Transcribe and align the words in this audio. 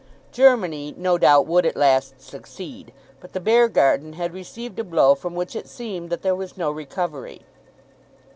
Germany 0.31 0.95
no 0.97 1.19
doubt 1.19 1.45
would 1.45 1.63
at 1.63 1.75
last 1.77 2.19
succeed, 2.19 2.91
but 3.19 3.33
the 3.33 3.39
Beargarden 3.39 4.13
had 4.13 4.33
received 4.33 4.79
a 4.79 4.83
blow 4.83 5.13
from 5.13 5.35
which 5.35 5.55
it 5.55 5.67
seemed 5.69 6.09
that 6.09 6.23
there 6.23 6.33
was 6.33 6.57
no 6.57 6.71
recovery. 6.71 7.43